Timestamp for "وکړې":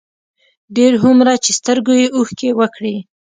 2.59-2.95